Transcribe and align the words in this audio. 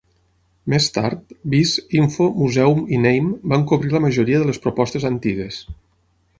Més 0.73 0.85
tard, 0.95 1.35
biz, 1.55 1.73
info, 1.99 2.27
museum 2.39 2.81
i 2.97 3.01
name 3.05 3.37
van 3.55 3.69
cobrir 3.73 3.95
la 3.95 4.03
majoria 4.09 4.43
de 4.45 4.51
les 4.51 4.63
propostes 4.67 5.09
antigues. 5.15 5.65